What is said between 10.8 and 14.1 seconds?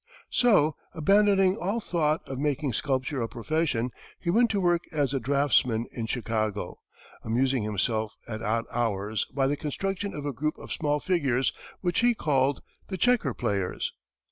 figures, which he called "The Checker Players."